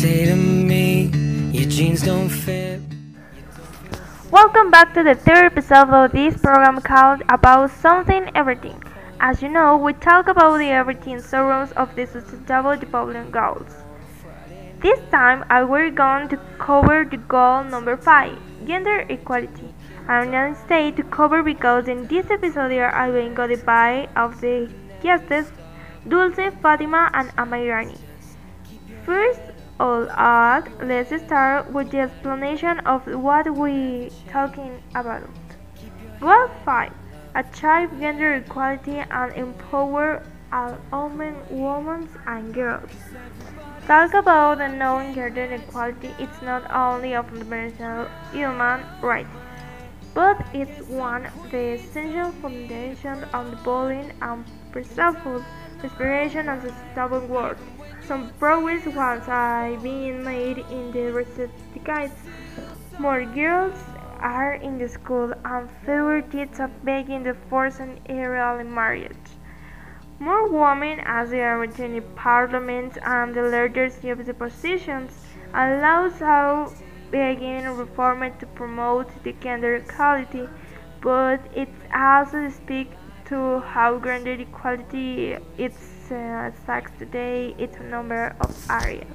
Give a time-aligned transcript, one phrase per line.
[0.00, 1.10] say to me,
[1.52, 2.80] your jeans don't fit.
[4.30, 8.82] Welcome back to the third episode of this program called About Something Everything.
[9.20, 13.70] As you know, we talk about the everything sorrows of the Sustainable Development Goals.
[14.80, 19.74] This time, I will going to cover the goal number 5, gender equality.
[20.08, 24.40] I'm not stay to cover because in this episode I will go the by of
[24.40, 24.70] the
[25.02, 25.52] guests
[26.08, 27.98] Dulce, Fatima, and Amairani.
[29.04, 29.40] First
[29.80, 35.22] of all, let's start with the explanation of what we're talking about.
[36.20, 36.92] Goal 5
[37.34, 40.22] Achieve gender equality and empower
[40.52, 42.90] all men, women, and girls.
[43.86, 49.26] Talk about the knowing gender equality it's not only a fundamental human right,
[50.12, 54.44] but it's one of the essential foundations of the bullying and
[54.74, 55.42] peaceful
[55.82, 57.56] respiration and sustainable world.
[58.10, 62.12] Some progress was uh, being made in the recent decades.
[62.98, 63.78] More girls
[64.18, 69.28] are in the school and fewer kids are begging the forced and early marriage.
[70.18, 75.12] More women as they are returning parliament and the leadership of the positions
[75.54, 76.72] allows how
[77.12, 80.48] begging reform to promote the gender equality,
[81.00, 86.50] but it also speaks to how gender equality is uh,
[86.98, 89.06] today in a number of areas.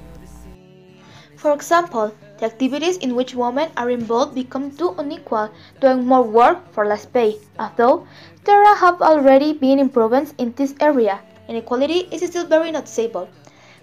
[1.36, 6.72] For example, the activities in which women are involved become too unequal, doing more work
[6.72, 7.36] for less pay.
[7.58, 8.06] Although
[8.44, 13.28] there have already been improvements in this area, inequality is still very noticeable.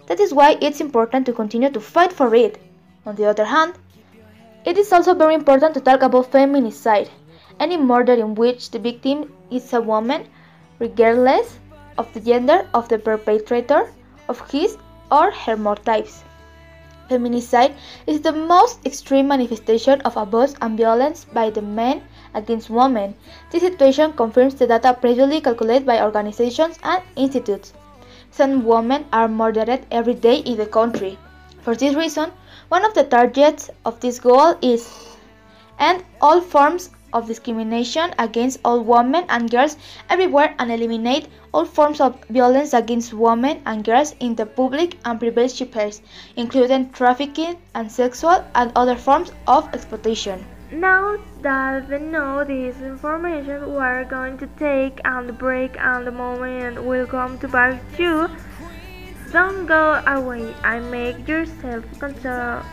[0.08, 2.60] That is why it's important to continue to fight for it.
[3.06, 3.76] On the other hand,
[4.66, 7.10] it is also very important to talk about feminicide,
[7.60, 10.28] any murder in which the victim is a woman,
[10.80, 11.60] regardless
[11.98, 13.92] of the gender of the perpetrator,
[14.28, 14.78] of his
[15.12, 16.24] or her motives.
[17.10, 17.74] Feminicide
[18.08, 22.02] is the most extreme manifestation of abuse and violence by the men
[22.34, 23.14] against women.
[23.52, 27.74] This situation confirms the data previously calculated by organizations and institutes.
[28.32, 31.20] Some women are murdered every day in the country.
[31.62, 32.32] For this reason,
[32.70, 34.90] one of the targets of this goal is
[35.78, 39.78] end all forms of discrimination against all women and girls
[40.10, 45.20] everywhere and eliminate all forms of violence against women and girls in the public and
[45.20, 46.02] private spheres,
[46.36, 50.44] including trafficking and sexual and other forms of exploitation.
[50.72, 56.12] Now that we know this information, we are going to take and break and the
[56.12, 58.28] moment will come to back you.
[59.32, 62.64] Don't go away and make yourself comfortable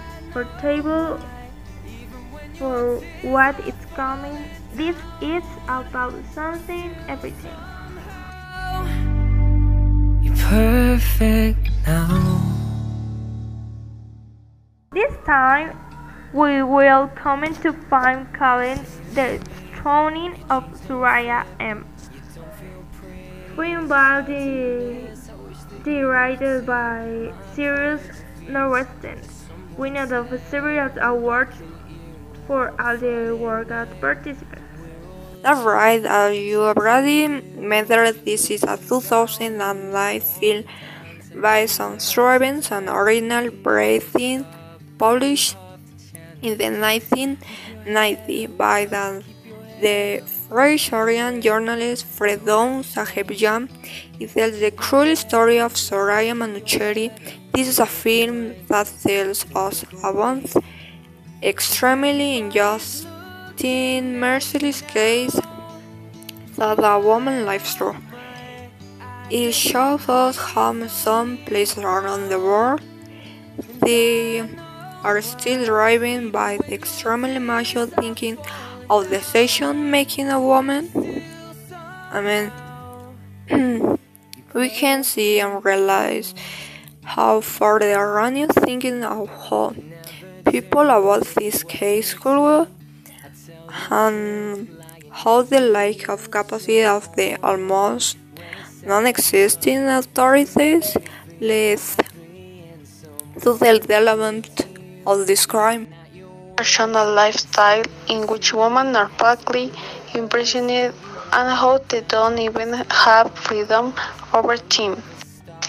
[2.60, 4.36] for what is coming.
[4.74, 7.56] This is about something, everything.
[10.20, 12.44] You're perfect now.
[14.92, 15.72] This time,
[16.34, 18.84] we will come to find calling
[19.14, 19.40] the
[19.72, 21.88] Stoning of Soraya M.
[23.56, 25.08] Written by the,
[25.82, 28.04] directed by Cyrus
[28.44, 29.24] Nowrasteh,
[29.78, 31.56] winner of several awards
[32.50, 34.66] for all the workout participants.
[35.40, 40.64] That's right, as you already mentioned, this is a 2009 film
[41.36, 44.44] by on Stevens original breathing
[44.98, 45.56] published
[46.42, 49.22] in the 1990 by the,
[49.80, 53.70] the French journalist Freidoune Sahebjam.
[54.18, 57.14] It tells the cruel story of Soraya Manucheri.
[57.52, 60.50] This is a film that tells us about
[61.42, 63.06] extremely unjust
[63.62, 65.38] in merciless case
[66.56, 67.96] that a woman lives through.
[69.30, 72.82] It shows us how some places around the world
[73.80, 74.40] they
[75.02, 78.36] are still driven by the extremely macho thinking
[78.90, 80.90] of the decision making a woman.
[82.10, 82.20] I
[83.48, 83.98] mean,
[84.54, 86.34] we can see and realize
[87.04, 89.74] how far the erroneous thinking of how
[90.50, 92.66] people about this case could
[93.90, 94.68] and
[95.10, 98.16] how the lack of capacity of the almost
[98.84, 100.96] non-existing authorities
[101.40, 101.96] leads
[103.42, 104.66] to the development
[105.06, 105.86] of this crime.
[106.56, 109.72] Personal lifestyle in which women are publicly
[110.14, 113.94] imprisoned and how they don't even have freedom
[114.34, 115.02] over time.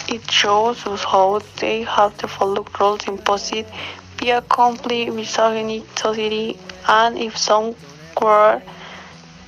[0.10, 3.66] It shows us how they have to follow rules imposed
[4.22, 6.58] be a complete misogynic society
[6.88, 7.76] and if some
[8.22, 8.62] were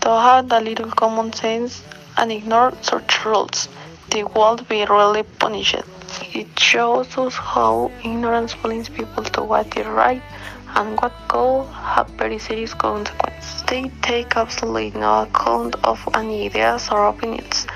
[0.02, 1.84] to have a little common sense
[2.18, 3.70] and ignore such rules,
[4.10, 5.84] they would be really punished.
[6.34, 10.24] It shows us how ignorance blinds people to what is right
[10.75, 13.64] and what could have very serious consequences.
[13.68, 17.68] They take absolutely no account of any ideas or opinions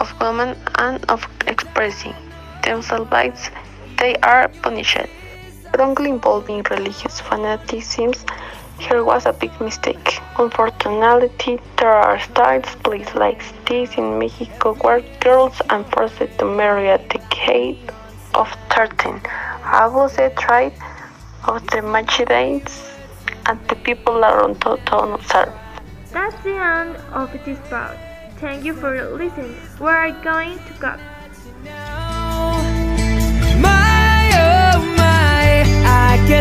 [0.00, 2.14] of women and of expressing
[2.62, 3.50] themselves.
[3.98, 5.11] They are punished.
[5.82, 8.12] Strongly involving religious fanaticism
[8.78, 10.20] here was a big mistake.
[10.38, 16.88] Unfortunately, there are styles places like this in Mexico where girls are forced to marry
[16.88, 17.20] at the
[17.50, 17.80] age
[18.32, 19.20] of 13.
[19.64, 20.74] I was a tribe
[21.48, 22.94] of the Machidates
[23.46, 25.52] and the people around to, to observe.
[26.12, 27.98] That's the end of this part.
[28.38, 29.56] Thank you for listening.
[29.80, 31.00] We are going to cut.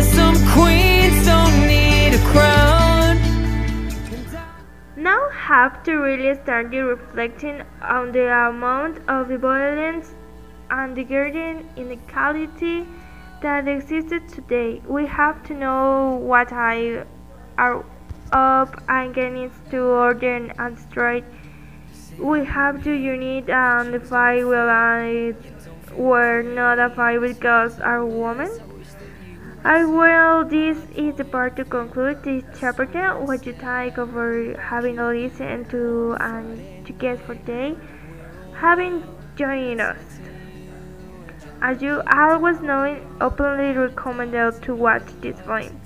[0.03, 3.18] Some queens don't need a crown.
[4.95, 10.13] Now have to really start reflecting on the amount of violence
[10.69, 12.88] and the degrading inequality
[13.42, 14.81] that existed today.
[14.88, 17.06] We have to know what I
[17.57, 17.86] are
[18.31, 21.24] up against to order and destroy.
[22.18, 25.36] We have to unite and fight well and
[25.95, 28.50] we're not a fight because are women.
[29.63, 33.13] I will this is the part to conclude this chapter.
[33.13, 37.75] What you take over having listened to and to get for today,
[38.56, 39.04] having
[39.36, 40.00] joined us.
[41.62, 45.80] As you always know, openly recommended to watch this film.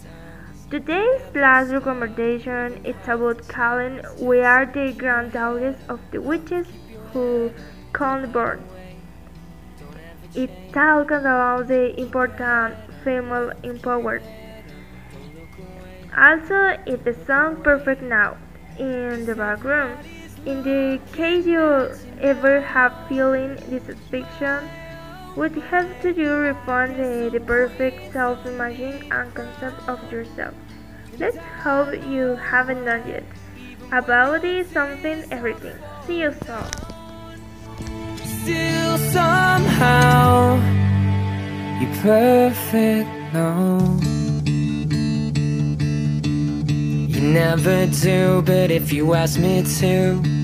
[0.72, 4.02] Today's last recommendation is about Callan.
[4.22, 6.66] We are the granddaughters of the witches
[7.12, 7.52] who
[7.94, 8.75] can't.
[10.36, 14.24] It talks about the important female empowerment.
[16.18, 18.38] Also, it's the song Perfect Now
[18.78, 20.06] in the background.
[20.46, 21.90] In the case you
[22.22, 24.70] ever have feeling dissatisfaction,
[25.36, 30.54] what helps to you refine the, the perfect self-imaging and concept of yourself.
[31.18, 33.24] Let's hope you haven't done yet.
[33.92, 35.76] About it, something, everything.
[36.06, 36.66] See you soon.
[42.02, 44.00] Perfect no.
[47.14, 50.35] You never do, but if you ask me to,